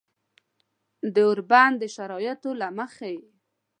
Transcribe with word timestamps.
د 1.13 1.15
اوربند 1.27 1.75
د 1.81 1.83
شرایطو 1.95 2.51
له 2.61 2.67
مخې 2.79 3.15